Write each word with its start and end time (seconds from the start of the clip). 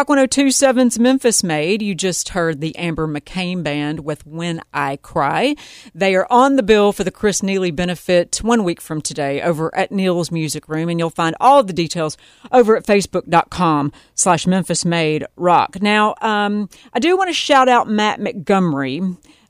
Rock 0.00 0.08
1027's 0.08 0.98
Memphis 0.98 1.44
Made. 1.44 1.82
You 1.82 1.94
just 1.94 2.30
heard 2.30 2.62
the 2.62 2.74
Amber 2.76 3.06
McCain 3.06 3.62
Band 3.62 4.00
with 4.00 4.26
When 4.26 4.62
I 4.72 4.96
Cry. 4.96 5.56
They 5.94 6.14
are 6.14 6.26
on 6.30 6.56
the 6.56 6.62
bill 6.62 6.94
for 6.94 7.04
the 7.04 7.10
Chris 7.10 7.42
Neely 7.42 7.70
benefit 7.70 8.38
one 8.38 8.64
week 8.64 8.80
from 8.80 9.02
today 9.02 9.42
over 9.42 9.74
at 9.76 9.92
Neil's 9.92 10.30
Music 10.30 10.70
Room, 10.70 10.88
and 10.88 10.98
you'll 10.98 11.10
find 11.10 11.36
all 11.38 11.62
the 11.62 11.74
details 11.74 12.16
over 12.50 12.78
at 12.78 12.86
facebook.com 12.86 13.92
slash 14.14 14.46
Memphis 14.46 14.86
Made 14.86 15.26
Rock. 15.36 15.82
Now, 15.82 16.14
um, 16.22 16.70
I 16.94 16.98
do 16.98 17.14
want 17.18 17.28
to 17.28 17.34
shout 17.34 17.68
out 17.68 17.86
Matt 17.86 18.20
Montgomery. 18.20 19.02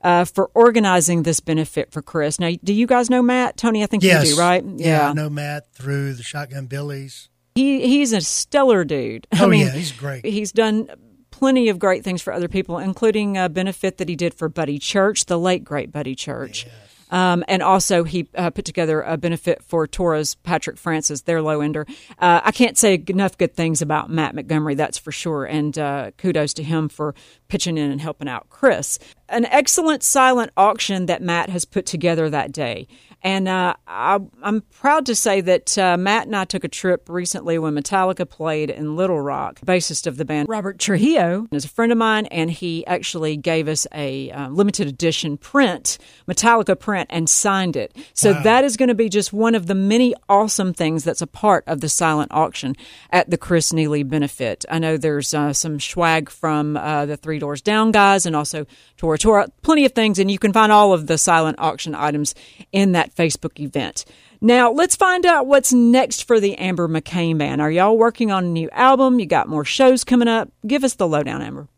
Uh, 0.02 0.24
for 0.24 0.50
organizing 0.54 1.24
this 1.24 1.40
benefit 1.40 1.92
for 1.92 2.00
Chris. 2.00 2.40
Now, 2.40 2.50
do 2.64 2.72
you 2.72 2.86
guys 2.86 3.10
know 3.10 3.20
Matt? 3.20 3.58
Tony, 3.58 3.82
I 3.82 3.86
think 3.86 4.02
yes. 4.02 4.30
you 4.30 4.34
do, 4.34 4.40
right? 4.40 4.64
Yeah, 4.64 4.86
yeah, 4.86 5.10
I 5.10 5.12
know 5.12 5.28
Matt 5.28 5.74
through 5.74 6.14
the 6.14 6.22
Shotgun 6.22 6.64
Billies. 6.64 7.28
He 7.54 7.86
he's 7.86 8.12
a 8.12 8.20
stellar 8.20 8.84
dude. 8.84 9.26
Oh 9.34 9.44
I 9.44 9.48
mean, 9.48 9.66
yeah, 9.66 9.72
he's 9.72 9.92
great. 9.92 10.24
He's 10.24 10.52
done 10.52 10.88
plenty 11.30 11.68
of 11.68 11.78
great 11.78 12.04
things 12.04 12.22
for 12.22 12.32
other 12.32 12.48
people, 12.48 12.78
including 12.78 13.36
a 13.36 13.48
benefit 13.48 13.98
that 13.98 14.08
he 14.08 14.16
did 14.16 14.34
for 14.34 14.48
Buddy 14.48 14.78
Church, 14.78 15.24
the 15.26 15.38
late 15.38 15.64
great 15.64 15.90
Buddy 15.90 16.14
Church. 16.14 16.66
Yes. 16.66 16.74
Um, 17.10 17.44
and 17.48 17.62
also, 17.62 18.04
he 18.04 18.28
uh, 18.34 18.50
put 18.50 18.64
together 18.64 19.02
a 19.02 19.16
benefit 19.16 19.62
for 19.64 19.86
Torres 19.86 20.36
Patrick 20.36 20.78
Francis, 20.78 21.22
their 21.22 21.42
low 21.42 21.60
ender. 21.60 21.86
Uh, 22.18 22.40
I 22.44 22.52
can't 22.52 22.78
say 22.78 23.02
enough 23.08 23.36
good 23.36 23.54
things 23.54 23.82
about 23.82 24.10
Matt 24.10 24.34
Montgomery, 24.34 24.74
that's 24.74 24.98
for 24.98 25.12
sure. 25.12 25.44
And 25.44 25.76
uh, 25.76 26.12
kudos 26.16 26.54
to 26.54 26.62
him 26.62 26.88
for 26.88 27.14
pitching 27.48 27.76
in 27.78 27.90
and 27.90 28.00
helping 28.00 28.28
out 28.28 28.48
Chris. 28.48 28.98
An 29.28 29.44
excellent 29.46 30.02
silent 30.02 30.52
auction 30.56 31.06
that 31.06 31.22
Matt 31.22 31.50
has 31.50 31.64
put 31.64 31.86
together 31.86 32.30
that 32.30 32.52
day. 32.52 32.86
And 33.22 33.48
uh, 33.48 33.74
I, 33.86 34.18
am 34.42 34.62
proud 34.70 35.06
to 35.06 35.14
say 35.14 35.42
that 35.42 35.76
uh, 35.76 35.96
Matt 35.98 36.26
and 36.26 36.34
I 36.34 36.44
took 36.44 36.64
a 36.64 36.68
trip 36.68 37.08
recently 37.08 37.58
when 37.58 37.74
Metallica 37.74 38.28
played 38.28 38.70
in 38.70 38.96
Little 38.96 39.20
Rock. 39.20 39.60
Bassist 39.60 40.06
of 40.06 40.16
the 40.16 40.24
band, 40.24 40.48
Robert 40.48 40.78
Trujillo, 40.78 41.46
is 41.52 41.66
a 41.66 41.68
friend 41.68 41.92
of 41.92 41.98
mine, 41.98 42.26
and 42.26 42.50
he 42.50 42.86
actually 42.86 43.36
gave 43.36 43.68
us 43.68 43.86
a 43.92 44.30
uh, 44.30 44.48
limited 44.48 44.88
edition 44.88 45.36
print, 45.36 45.98
Metallica 46.26 46.78
print, 46.78 47.08
and 47.10 47.28
signed 47.28 47.76
it. 47.76 47.94
So 48.14 48.32
wow. 48.32 48.42
that 48.42 48.64
is 48.64 48.78
going 48.78 48.88
to 48.88 48.94
be 48.94 49.10
just 49.10 49.32
one 49.32 49.54
of 49.54 49.66
the 49.66 49.74
many 49.74 50.14
awesome 50.28 50.72
things 50.72 51.04
that's 51.04 51.22
a 51.22 51.26
part 51.26 51.64
of 51.66 51.82
the 51.82 51.88
silent 51.90 52.32
auction 52.32 52.74
at 53.10 53.28
the 53.28 53.36
Chris 53.36 53.72
Neely 53.72 54.02
benefit. 54.02 54.64
I 54.70 54.78
know 54.78 54.96
there's 54.96 55.34
uh, 55.34 55.52
some 55.52 55.78
swag 55.78 56.30
from 56.30 56.76
uh, 56.76 57.04
the 57.04 57.18
Three 57.18 57.38
Doors 57.38 57.60
Down 57.60 57.92
guys 57.92 58.24
and 58.24 58.34
also 58.34 58.66
Tora 58.96 59.18
Tora, 59.18 59.48
plenty 59.62 59.84
of 59.84 59.92
things, 59.92 60.18
and 60.18 60.30
you 60.30 60.38
can 60.38 60.54
find 60.54 60.72
all 60.72 60.94
of 60.94 61.06
the 61.06 61.18
silent 61.18 61.58
auction 61.58 61.94
items 61.94 62.34
in 62.72 62.92
that 62.92 63.09
Facebook 63.14 63.60
event. 63.60 64.04
Now, 64.40 64.72
let's 64.72 64.96
find 64.96 65.26
out 65.26 65.46
what's 65.46 65.72
next 65.72 66.24
for 66.24 66.40
the 66.40 66.56
Amber 66.56 66.88
McCain 66.88 67.38
Band. 67.38 67.60
Are 67.60 67.70
y'all 67.70 67.98
working 67.98 68.30
on 68.30 68.44
a 68.44 68.48
new 68.48 68.70
album? 68.70 69.20
You 69.20 69.26
got 69.26 69.48
more 69.48 69.64
shows 69.64 70.04
coming 70.04 70.28
up? 70.28 70.50
Give 70.66 70.84
us 70.84 70.94
the 70.94 71.06
lowdown, 71.06 71.42
Amber. 71.42 71.68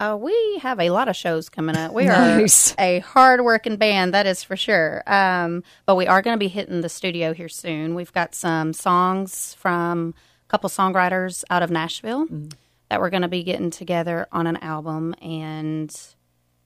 Uh, 0.00 0.16
we 0.18 0.58
have 0.62 0.80
a 0.80 0.88
lot 0.88 1.08
of 1.08 1.14
shows 1.14 1.50
coming 1.50 1.76
up. 1.76 1.92
We 1.92 2.06
nice. 2.06 2.72
are 2.72 2.76
a 2.78 2.98
hard-working 3.00 3.76
band, 3.76 4.14
that 4.14 4.26
is 4.26 4.42
for 4.42 4.56
sure. 4.56 5.02
Um, 5.06 5.62
but 5.84 5.94
we 5.94 6.06
are 6.06 6.22
going 6.22 6.34
to 6.34 6.38
be 6.38 6.48
hitting 6.48 6.80
the 6.80 6.88
studio 6.88 7.34
here 7.34 7.50
soon. 7.50 7.94
We've 7.94 8.12
got 8.12 8.34
some 8.34 8.72
songs 8.72 9.52
from 9.54 10.14
a 10.46 10.48
couple 10.48 10.70
songwriters 10.70 11.44
out 11.50 11.62
of 11.62 11.70
Nashville 11.70 12.24
mm-hmm. 12.24 12.48
that 12.88 12.98
we're 12.98 13.10
going 13.10 13.22
to 13.22 13.28
be 13.28 13.42
getting 13.42 13.70
together 13.70 14.26
on 14.32 14.46
an 14.46 14.56
album, 14.62 15.14
and 15.20 15.94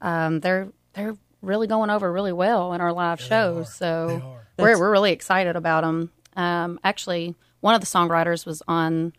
um, 0.00 0.39
they're 0.39 0.69
they're 0.93 1.16
really 1.44 1.66
going 1.66 1.91
over 1.91 2.12
really 2.12 2.32
well 2.32 2.72
in 2.72 2.81
our 2.81 2.93
live 2.93 3.21
yeah, 3.21 3.27
shows. 3.27 3.75
So 3.75 4.38
we're 4.59 4.78
we're 4.78 4.91
really 4.91 5.12
excited 5.12 5.56
about 5.56 5.82
them. 5.82 6.10
Um, 6.37 6.81
actually, 6.82 7.34
one 7.60 7.75
of 7.75 7.81
the 7.81 7.87
songwriters 7.87 8.44
was 8.44 8.62
on 8.66 9.12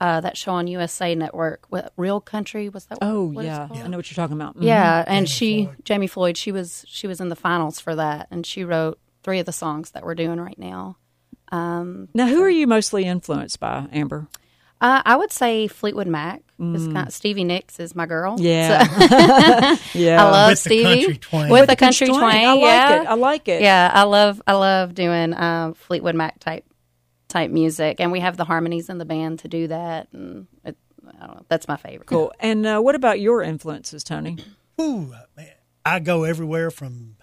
uh, 0.00 0.20
that 0.20 0.36
show 0.36 0.52
on 0.52 0.66
USA 0.66 1.14
Network. 1.14 1.66
What, 1.68 1.92
Real 1.96 2.20
Country 2.20 2.68
was 2.68 2.86
that? 2.86 2.98
Oh 3.02 3.30
yeah. 3.32 3.68
yeah. 3.72 3.84
I 3.84 3.88
know 3.88 3.96
what 3.96 4.10
you're 4.10 4.16
talking 4.16 4.36
about. 4.36 4.54
Mm-hmm. 4.54 4.66
Yeah, 4.66 5.04
and 5.06 5.26
Jamie 5.26 5.26
she 5.26 5.64
Floyd. 5.64 5.76
Jamie 5.84 6.06
Floyd. 6.06 6.36
She 6.36 6.52
was 6.52 6.84
she 6.86 7.06
was 7.06 7.20
in 7.20 7.28
the 7.28 7.36
finals 7.36 7.80
for 7.80 7.94
that, 7.96 8.28
and 8.30 8.46
she 8.46 8.64
wrote 8.64 8.98
three 9.22 9.40
of 9.40 9.46
the 9.46 9.52
songs 9.52 9.90
that 9.92 10.04
we're 10.04 10.14
doing 10.14 10.40
right 10.40 10.58
now. 10.58 10.96
Um, 11.50 12.08
now, 12.14 12.26
who 12.26 12.36
so. 12.36 12.42
are 12.42 12.50
you 12.50 12.66
mostly 12.66 13.04
influenced 13.04 13.58
by, 13.58 13.86
Amber? 13.92 14.28
Uh, 14.80 15.02
I 15.04 15.16
would 15.16 15.32
say 15.32 15.66
Fleetwood 15.66 16.06
Mac. 16.06 16.42
Mm. 16.60 16.92
Kind 16.92 17.08
of, 17.08 17.14
Stevie 17.14 17.44
Nicks 17.44 17.78
is 17.78 17.94
my 17.94 18.06
girl. 18.06 18.36
Yeah, 18.38 18.84
so. 18.84 19.76
yeah. 19.98 20.24
I 20.24 20.30
love 20.30 20.50
with 20.50 20.58
Stevie 20.58 21.12
the 21.12 21.18
country 21.18 21.50
with 21.50 21.68
the 21.68 21.76
country 21.76 22.08
twang. 22.08 22.22
I 22.22 22.52
like 22.52 22.60
yeah. 22.60 23.02
it. 23.02 23.06
I 23.06 23.14
like 23.14 23.48
it. 23.48 23.62
Yeah, 23.62 23.90
I 23.92 24.02
love 24.04 24.42
I 24.46 24.54
love 24.54 24.94
doing 24.94 25.34
uh, 25.34 25.74
Fleetwood 25.74 26.16
Mac 26.16 26.40
type 26.40 26.64
type 27.28 27.50
music, 27.50 28.00
and 28.00 28.10
we 28.10 28.20
have 28.20 28.36
the 28.36 28.44
harmonies 28.44 28.88
in 28.88 28.98
the 28.98 29.04
band 29.04 29.40
to 29.40 29.48
do 29.48 29.68
that, 29.68 30.08
and 30.12 30.46
it, 30.64 30.76
I 31.06 31.26
don't 31.26 31.36
know, 31.36 31.46
that's 31.48 31.68
my 31.68 31.76
favorite. 31.76 32.06
Cool. 32.06 32.32
And 32.40 32.66
uh, 32.66 32.80
what 32.80 32.94
about 32.94 33.20
your 33.20 33.42
influences, 33.42 34.02
Tony? 34.02 34.38
Ooh, 34.80 35.14
man, 35.36 35.52
I 35.84 36.00
go 36.00 36.24
everywhere 36.24 36.70
from 36.70 37.16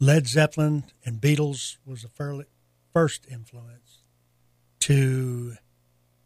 Led 0.00 0.26
Zeppelin 0.26 0.84
and 1.04 1.20
Beatles 1.20 1.76
was 1.84 2.02
the 2.02 2.44
first 2.92 3.26
influence 3.30 4.02
to 4.80 5.54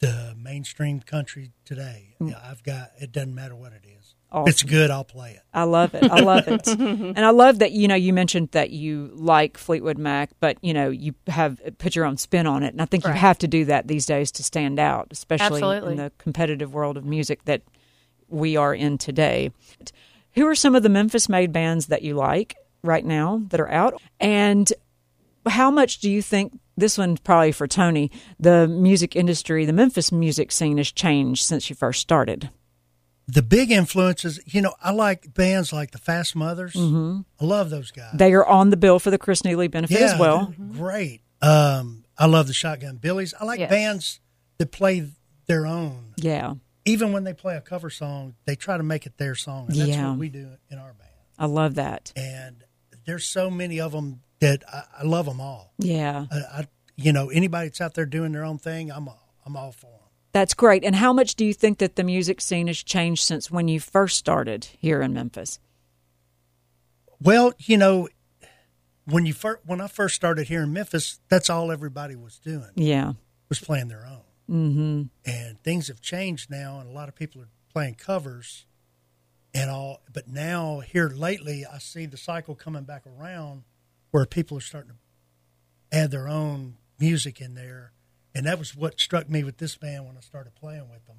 the 0.03 0.35
mainstream 0.37 1.01
country 1.01 1.53
today. 1.65 2.17
Mm. 2.21 2.37
I've 2.45 2.63
got 2.65 2.91
it 3.01 3.13
doesn't 3.13 3.35
matter 3.35 3.55
what 3.55 3.73
it 3.73 3.85
is. 3.87 4.17
Awesome. 4.33 4.49
If 4.49 4.55
it's 4.55 4.63
good, 4.65 4.91
I'll 4.91 5.05
play 5.05 5.33
it. 5.33 5.43
I 5.55 5.63
love 5.63 5.95
it. 5.95 6.11
I 6.11 6.21
love 6.21 6.49
it. 6.49 6.67
and 6.69 7.21
I 7.21 7.31
love 7.31 7.61
that 7.61 7.71
you 7.71 7.87
know 7.87 7.95
you 7.95 8.13
mentioned 8.13 8.49
that 8.51 8.71
you 8.71 9.13
like 9.15 9.57
Fleetwood 9.57 9.99
Mac, 9.99 10.31
but 10.41 10.59
you 10.61 10.75
know 10.75 10.91
you 10.91 11.15
have 11.29 11.61
put 11.79 11.95
your 11.95 12.05
own 12.05 12.17
spin 12.17 12.49
on 12.49 12.65
it, 12.65 12.73
and 12.73 12.83
I 12.83 12.85
think 12.85 13.05
right. 13.05 13.15
you 13.15 13.21
have 13.21 13.39
to 13.39 13.49
do 13.49 13.65
that 13.67 13.87
these 13.87 14.05
days 14.05 14.33
to 14.33 14.43
stand 14.43 14.81
out, 14.81 15.09
especially 15.13 15.63
Absolutely. 15.63 15.93
in 15.93 15.99
the 15.99 16.11
competitive 16.19 16.75
world 16.75 16.97
of 16.97 17.05
music 17.05 17.45
that 17.45 17.63
we 18.29 18.57
are 18.57 18.75
in 18.75 18.99
today. 18.99 19.53
Who 20.35 20.47
are 20.49 20.57
some 20.57 20.75
of 20.75 20.83
the 20.83 20.89
Memphis 20.89 21.29
made 21.29 21.53
bands 21.53 21.87
that 21.87 22.03
you 22.03 22.15
like 22.15 22.57
right 22.83 23.05
now 23.05 23.43
that 23.51 23.61
are 23.61 23.71
out? 23.71 24.03
And 24.19 24.73
how 25.47 25.71
much 25.71 25.99
do 25.99 26.11
you 26.11 26.23
think 26.23 26.59
this 26.77 26.99
one's 26.99 27.21
probably 27.21 27.53
for 27.53 27.67
Tony? 27.67 28.11
The 28.39 28.67
music 28.69 29.17
industry, 29.17 29.65
the 29.65 29.73
Memphis 29.73 30.13
music 30.13 30.53
scene 30.53 30.79
has 30.79 30.91
changed 30.91 31.45
since 31.45 31.69
you 31.69 31.77
first 31.77 32.01
started. 32.01 32.51
The 33.29 33.43
big 33.43 33.71
influences, 33.71 34.41
you 34.47 34.61
know, 34.61 34.75
I 34.83 34.91
like 34.91 35.33
bands 35.33 35.73
like 35.73 35.93
the 35.93 35.99
Fast 35.99 36.35
Mothers. 36.35 36.75
Mm-hmm. 36.75 37.21
I 37.41 37.45
love 37.45 37.71
those 37.71 37.91
guys. 37.91 38.15
They 38.15 38.33
are 38.33 38.45
on 38.45 38.71
the 38.71 38.77
bill 38.77 38.99
for 38.99 39.11
the 39.11 39.19
Chris 39.19 39.45
Neely 39.45 39.69
benefit 39.69 40.01
yeah, 40.01 40.13
as 40.13 40.19
well. 40.19 40.53
Great. 40.73 41.23
Um, 41.41 42.05
I 42.19 42.27
love 42.27 42.47
the 42.47 42.53
Shotgun 42.53 42.97
Billies. 42.97 43.33
I 43.39 43.45
like 43.45 43.61
yes. 43.61 43.71
bands 43.71 44.21
that 44.59 44.73
play 44.73 45.09
their 45.47 45.67
own. 45.67 46.15
Yeah. 46.17 46.55
Even 46.85 47.13
when 47.13 47.25
they 47.25 47.33
play 47.33 47.57
a 47.57 47.61
cover 47.61 47.91
song, 47.91 48.35
they 48.45 48.57
try 48.57 48.77
to 48.77 48.83
make 48.83 49.07
it 49.07 49.17
their 49.19 49.35
song. 49.35 49.67
And 49.69 49.77
that's 49.77 49.91
yeah. 49.91 50.11
what 50.11 50.19
we 50.19 50.29
do 50.29 50.49
in 50.69 50.79
our 50.79 50.93
band. 50.93 51.11
I 51.39 51.47
love 51.47 51.77
that. 51.77 52.13
And 52.17 52.65
there's 53.07 53.27
so 53.27 53.51
many 53.51 53.81
of 53.81 53.93
them 53.93 54.21
that 54.43 54.65
I, 54.71 54.83
I 54.99 55.03
love 55.05 55.27
them 55.27 55.41
all. 55.41 55.73
Yeah. 55.79 56.27
I, 56.31 56.37
I, 56.37 56.69
you 56.97 57.13
know, 57.13 57.31
anybody 57.31 57.69
that's 57.69 57.81
out 57.81 57.95
there 57.95 58.05
doing 58.05 58.33
their 58.33 58.45
own 58.45 58.59
thing, 58.59 58.91
I'm 58.91 59.09
all, 59.09 59.33
I'm 59.47 59.57
all 59.57 59.71
for 59.71 59.87
them. 59.87 60.01
That's 60.33 60.53
great. 60.53 60.85
And 60.85 60.97
how 60.97 61.13
much 61.13 61.37
do 61.37 61.45
you 61.45 61.55
think 61.55 61.79
that 61.79 61.95
the 61.95 62.03
music 62.03 62.41
scene 62.41 62.67
has 62.67 62.83
changed 62.83 63.23
since 63.23 63.51
when 63.51 63.69
you 63.69 63.79
first 63.79 64.19
started 64.19 64.65
here 64.79 65.01
in 65.01 65.13
Memphis? 65.13 65.61
Well, 67.21 67.53
you 67.59 67.77
know, 67.77 68.09
when 69.05 69.27
you 69.27 69.33
first, 69.33 69.61
when 69.65 69.81
I 69.81 69.87
first 69.87 70.17
started 70.17 70.49
here 70.49 70.63
in 70.63 70.73
Memphis, 70.73 71.21
that's 71.29 71.49
all 71.49 71.71
everybody 71.71 72.17
was 72.17 72.39
doing. 72.39 72.71
Yeah, 72.75 73.13
was 73.49 73.61
playing 73.61 73.89
their 73.89 74.07
own. 74.07 74.23
Mm-hmm. 74.51 75.03
And 75.31 75.63
things 75.63 75.87
have 75.87 76.01
changed 76.01 76.51
now, 76.51 76.81
and 76.81 76.89
a 76.89 76.93
lot 76.93 77.09
of 77.09 77.15
people 77.15 77.43
are 77.43 77.49
playing 77.73 77.95
covers 77.95 78.67
and 79.55 79.71
all. 79.71 80.01
But 80.13 80.27
now 80.29 80.81
here 80.81 81.11
lately, 81.11 81.65
I 81.65 81.79
see 81.79 82.07
the 82.07 82.17
cycle 82.17 82.57
coming 82.57 82.85
back 82.85 83.05
around 83.07 83.63
where 84.13 84.25
people 84.25 84.57
are 84.57 84.61
starting 84.61 84.93
to 84.93 85.99
add 85.99 86.13
their 86.13 86.29
own 86.29 86.77
music 86.99 87.41
in 87.41 87.55
there. 87.55 87.93
And 88.35 88.47
that 88.47 88.59
was 88.59 88.77
what 88.77 89.01
struck 89.01 89.29
me 89.29 89.43
with 89.43 89.59
this 89.59 89.77
band 89.77 90.07
when 90.07 90.17
I 90.17 90.21
started 90.21 90.55
playing 90.55 90.89
with 90.89 91.05
them 91.07 91.17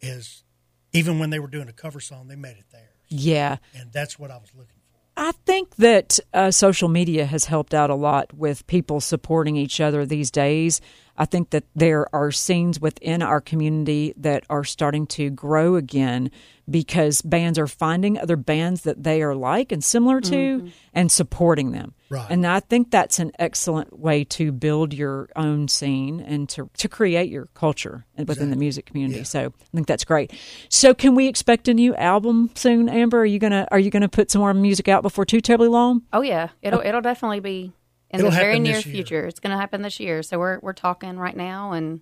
is 0.00 0.44
even 0.92 1.18
when 1.18 1.30
they 1.30 1.38
were 1.38 1.48
doing 1.48 1.68
a 1.68 1.72
cover 1.72 2.00
song, 2.00 2.28
they 2.28 2.36
made 2.36 2.56
it 2.56 2.64
theirs. 2.70 2.88
Yeah. 3.08 3.56
And 3.74 3.92
that's 3.92 4.18
what 4.18 4.30
I 4.30 4.36
was 4.36 4.50
looking 4.54 4.68
for. 4.68 4.98
I 5.16 5.32
think 5.44 5.76
that 5.76 6.18
uh, 6.32 6.50
social 6.50 6.88
media 6.88 7.26
has 7.26 7.44
helped 7.44 7.74
out 7.74 7.90
a 7.90 7.94
lot 7.94 8.32
with 8.32 8.66
people 8.66 9.00
supporting 9.00 9.56
each 9.56 9.80
other 9.80 10.06
these 10.06 10.30
days. 10.30 10.80
I 11.16 11.24
think 11.24 11.50
that 11.50 11.64
there 11.74 12.12
are 12.14 12.30
scenes 12.30 12.80
within 12.80 13.22
our 13.22 13.40
community 13.40 14.14
that 14.16 14.44
are 14.48 14.64
starting 14.64 15.06
to 15.08 15.30
grow 15.30 15.76
again 15.76 16.30
because 16.70 17.22
bands 17.22 17.58
are 17.58 17.66
finding 17.66 18.18
other 18.18 18.36
bands 18.36 18.82
that 18.82 19.02
they 19.02 19.22
are 19.22 19.34
like 19.34 19.72
and 19.72 19.82
similar 19.82 20.20
to 20.20 20.30
mm-hmm. 20.58 20.68
and 20.94 21.10
supporting 21.10 21.72
them. 21.72 21.94
Right. 22.08 22.26
And 22.30 22.46
I 22.46 22.60
think 22.60 22.90
that's 22.90 23.18
an 23.18 23.32
excellent 23.38 23.98
way 23.98 24.24
to 24.24 24.52
build 24.52 24.94
your 24.94 25.28
own 25.34 25.68
scene 25.68 26.20
and 26.20 26.48
to, 26.50 26.70
to 26.78 26.88
create 26.88 27.30
your 27.30 27.46
culture 27.54 28.04
within 28.16 28.24
exactly. 28.24 28.50
the 28.50 28.56
music 28.56 28.86
community. 28.86 29.20
Yeah. 29.20 29.24
So 29.24 29.46
I 29.46 29.76
think 29.76 29.86
that's 29.86 30.04
great. 30.04 30.32
So 30.68 30.94
can 30.94 31.14
we 31.14 31.26
expect 31.26 31.68
a 31.68 31.74
new 31.74 31.94
album 31.96 32.50
soon, 32.54 32.88
Amber? 32.88 33.20
Are 33.20 33.26
you 33.26 33.38
gonna 33.38 33.66
are 33.70 33.78
you 33.78 33.90
gonna 33.90 34.08
put 34.08 34.30
some 34.30 34.40
more 34.40 34.54
music 34.54 34.88
out 34.88 35.02
before 35.02 35.24
too 35.24 35.40
terribly 35.40 35.68
long? 35.68 36.02
Oh 36.12 36.22
yeah. 36.22 36.48
It'll 36.62 36.80
it'll 36.80 37.00
definitely 37.00 37.40
be 37.40 37.72
in 38.12 38.20
it'll 38.20 38.30
the 38.30 38.36
very 38.36 38.58
near 38.58 38.80
future. 38.80 39.26
It's 39.26 39.40
gonna 39.40 39.58
happen 39.58 39.82
this 39.82 40.00
year. 40.00 40.22
So 40.22 40.38
we're 40.38 40.58
we're 40.60 40.72
talking 40.72 41.18
right 41.18 41.36
now 41.36 41.72
and 41.72 42.00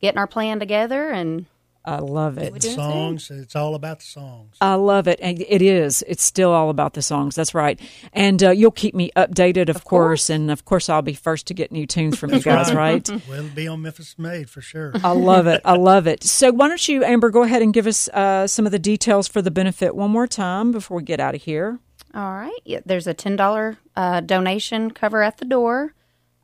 getting 0.00 0.18
our 0.18 0.26
plan 0.26 0.60
together 0.60 1.10
and 1.10 1.46
I 1.86 1.98
love 1.98 2.36
it. 2.36 2.60
Songs, 2.64 3.30
it's 3.30 3.54
all 3.54 3.76
about 3.76 4.00
the 4.00 4.04
songs. 4.04 4.56
I 4.60 4.74
love 4.74 5.06
it. 5.06 5.20
And 5.22 5.40
it 5.48 5.62
is. 5.62 6.04
It's 6.08 6.24
still 6.24 6.50
all 6.50 6.68
about 6.68 6.94
the 6.94 7.02
songs. 7.02 7.36
That's 7.36 7.54
right. 7.54 7.78
And 8.12 8.42
uh, 8.42 8.50
you'll 8.50 8.72
keep 8.72 8.92
me 8.92 9.12
updated, 9.14 9.68
of, 9.68 9.76
of 9.76 9.84
course. 9.84 10.26
course. 10.26 10.30
And 10.30 10.50
of 10.50 10.64
course, 10.64 10.88
I'll 10.88 11.02
be 11.02 11.14
first 11.14 11.46
to 11.46 11.54
get 11.54 11.70
new 11.70 11.86
tunes 11.86 12.18
from 12.18 12.34
you 12.34 12.40
guys, 12.40 12.74
right? 12.74 13.08
well, 13.28 13.38
it'll 13.38 13.54
be 13.54 13.68
on 13.68 13.82
Memphis 13.82 14.18
Made 14.18 14.50
for 14.50 14.60
sure. 14.60 14.92
I 15.04 15.12
love 15.12 15.46
it. 15.46 15.60
I 15.64 15.76
love 15.76 16.08
it. 16.08 16.24
So, 16.24 16.50
why 16.50 16.66
don't 16.66 16.88
you, 16.88 17.04
Amber, 17.04 17.30
go 17.30 17.44
ahead 17.44 17.62
and 17.62 17.72
give 17.72 17.86
us 17.86 18.08
uh, 18.08 18.48
some 18.48 18.66
of 18.66 18.72
the 18.72 18.80
details 18.80 19.28
for 19.28 19.40
the 19.40 19.52
benefit 19.52 19.94
one 19.94 20.10
more 20.10 20.26
time 20.26 20.72
before 20.72 20.96
we 20.96 21.04
get 21.04 21.20
out 21.20 21.36
of 21.36 21.42
here? 21.42 21.78
All 22.16 22.32
right. 22.32 22.58
Yeah, 22.64 22.80
there's 22.86 23.06
a 23.06 23.14
$10 23.14 23.76
uh, 23.94 24.20
donation 24.20 24.90
cover 24.90 25.22
at 25.22 25.36
the 25.36 25.44
door. 25.44 25.92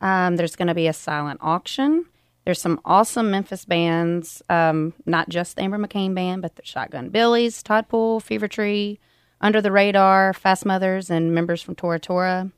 Um, 0.02 0.36
there's 0.36 0.54
going 0.54 0.68
to 0.68 0.74
be 0.74 0.86
a 0.86 0.92
silent 0.92 1.40
auction. 1.42 2.04
There's 2.44 2.60
some 2.60 2.78
awesome 2.84 3.30
Memphis 3.30 3.64
bands, 3.64 4.42
um, 4.50 4.92
not 5.06 5.30
just 5.30 5.56
the 5.56 5.62
Amber 5.62 5.78
McCain 5.78 6.14
band, 6.14 6.42
but 6.42 6.56
the 6.56 6.62
Shotgun 6.62 7.08
Billies, 7.08 7.62
Todd 7.62 7.88
Pool, 7.88 8.20
Fever 8.20 8.48
Tree, 8.48 9.00
Under 9.40 9.62
the 9.62 9.72
Radar, 9.72 10.34
Fast 10.34 10.66
Mothers, 10.66 11.08
and 11.08 11.34
members 11.34 11.62
from 11.62 11.74
Tora 11.74 11.98
Tora 11.98 12.50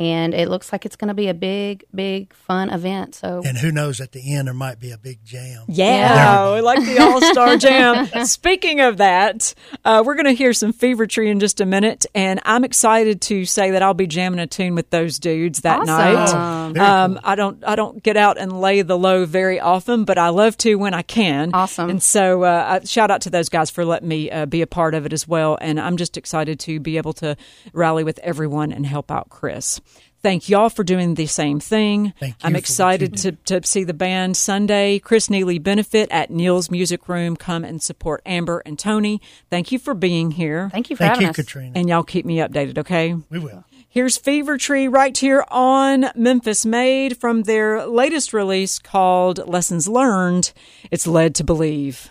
and 0.00 0.32
it 0.32 0.48
looks 0.48 0.72
like 0.72 0.86
it's 0.86 0.96
going 0.96 1.08
to 1.08 1.14
be 1.14 1.28
a 1.28 1.34
big, 1.34 1.84
big, 1.94 2.32
fun 2.32 2.70
event. 2.70 3.14
So, 3.14 3.42
and 3.44 3.58
who 3.58 3.70
knows, 3.70 4.00
at 4.00 4.12
the 4.12 4.34
end 4.34 4.48
there 4.48 4.54
might 4.54 4.80
be 4.80 4.92
a 4.92 4.96
big 4.96 5.22
jam. 5.26 5.66
Yeah, 5.68 6.54
we 6.54 6.60
like 6.62 6.82
the 6.86 6.98
All 7.02 7.20
Star 7.20 7.58
Jam. 7.58 8.06
Speaking 8.24 8.80
of 8.80 8.96
that, 8.96 9.54
uh, 9.84 10.02
we're 10.04 10.14
going 10.14 10.24
to 10.24 10.32
hear 10.32 10.54
some 10.54 10.72
Fever 10.72 11.06
Tree 11.06 11.28
in 11.28 11.38
just 11.38 11.60
a 11.60 11.66
minute, 11.66 12.06
and 12.14 12.40
I'm 12.46 12.64
excited 12.64 13.20
to 13.22 13.44
say 13.44 13.72
that 13.72 13.82
I'll 13.82 13.92
be 13.92 14.06
jamming 14.06 14.40
a 14.40 14.46
tune 14.46 14.74
with 14.74 14.88
those 14.88 15.18
dudes 15.18 15.60
that 15.60 15.80
awesome. 15.80 16.72
night. 16.72 16.80
Oh, 16.80 16.82
um, 16.82 17.12
cool. 17.12 17.20
I 17.22 17.34
don't, 17.34 17.64
I 17.66 17.76
don't 17.76 18.02
get 18.02 18.16
out 18.16 18.38
and 18.38 18.58
lay 18.58 18.80
the 18.80 18.96
low 18.96 19.26
very 19.26 19.60
often, 19.60 20.04
but 20.04 20.16
I 20.16 20.30
love 20.30 20.56
to 20.58 20.76
when 20.76 20.94
I 20.94 21.02
can. 21.02 21.50
Awesome. 21.52 21.90
And 21.90 22.02
so, 22.02 22.44
uh, 22.44 22.80
shout 22.86 23.10
out 23.10 23.20
to 23.22 23.30
those 23.30 23.50
guys 23.50 23.68
for 23.68 23.84
letting 23.84 24.08
me 24.08 24.30
uh, 24.30 24.46
be 24.46 24.62
a 24.62 24.66
part 24.66 24.94
of 24.94 25.04
it 25.04 25.12
as 25.12 25.28
well. 25.28 25.58
And 25.60 25.78
I'm 25.78 25.98
just 25.98 26.16
excited 26.16 26.58
to 26.60 26.80
be 26.80 26.96
able 26.96 27.12
to 27.14 27.36
rally 27.74 28.02
with 28.02 28.18
everyone 28.20 28.72
and 28.72 28.86
help 28.86 29.10
out 29.10 29.28
Chris. 29.28 29.78
Thank 30.22 30.50
y'all 30.50 30.68
for 30.68 30.84
doing 30.84 31.14
the 31.14 31.24
same 31.26 31.60
thing. 31.60 32.12
I'm 32.42 32.54
excited 32.54 33.16
to, 33.18 33.32
to 33.32 33.66
see 33.66 33.84
the 33.84 33.94
band 33.94 34.36
Sunday. 34.36 34.98
Chris 34.98 35.30
Neely 35.30 35.58
Benefit 35.58 36.10
at 36.10 36.30
Neil's 36.30 36.70
Music 36.70 37.08
Room. 37.08 37.36
Come 37.36 37.64
and 37.64 37.82
support 37.82 38.20
Amber 38.26 38.62
and 38.66 38.78
Tony. 38.78 39.22
Thank 39.48 39.72
you 39.72 39.78
for 39.78 39.94
being 39.94 40.32
here. 40.32 40.68
Thank 40.70 40.90
you 40.90 40.96
for 40.96 41.04
Thank 41.04 41.14
having 41.14 41.26
you, 41.26 41.30
us. 41.30 41.36
Katrina. 41.36 41.72
And 41.74 41.88
y'all 41.88 42.02
keep 42.02 42.26
me 42.26 42.36
updated, 42.36 42.76
okay? 42.78 43.14
We 43.30 43.38
will. 43.38 43.64
Here's 43.88 44.18
Fever 44.18 44.58
Tree 44.58 44.88
right 44.88 45.16
here 45.16 45.44
on 45.48 46.10
Memphis 46.14 46.66
Made 46.66 47.16
from 47.16 47.42
their 47.44 47.86
latest 47.86 48.34
release 48.34 48.78
called 48.78 49.48
Lessons 49.48 49.88
Learned. 49.88 50.52
It's 50.90 51.06
Led 51.06 51.34
to 51.36 51.44
Believe. 51.44 52.10